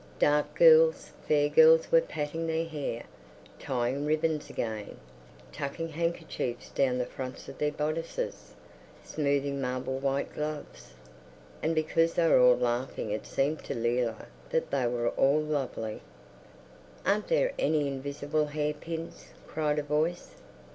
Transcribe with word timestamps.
Dark 0.17 0.55
girls, 0.55 1.11
fair 1.27 1.47
girls 1.47 1.91
were 1.91 2.01
patting 2.01 2.47
their 2.47 2.65
hair, 2.67 3.03
tying 3.59 4.03
ribbons 4.07 4.49
again, 4.49 4.97
tucking 5.51 5.89
handkerchiefs 5.89 6.71
down 6.71 6.97
the 6.97 7.05
fronts 7.05 7.47
of 7.47 7.59
their 7.59 7.71
bodices, 7.71 8.55
smoothing 9.03 9.61
marble 9.61 9.99
white 9.99 10.33
gloves. 10.33 10.93
And 11.61 11.75
because 11.75 12.15
they 12.15 12.27
were 12.27 12.41
all 12.41 12.57
laughing 12.57 13.11
it 13.11 13.27
seemed 13.27 13.63
to 13.65 13.75
Leila 13.75 14.25
that 14.49 14.71
they 14.71 14.87
were 14.87 15.09
all 15.09 15.39
lovely. 15.39 16.01
"Aren't 17.05 17.27
there 17.27 17.53
any 17.59 17.87
invisible 17.87 18.47
hair 18.47 18.73
pins?" 18.73 19.27
cried 19.45 19.77
a 19.77 19.83
voice. 19.83 20.31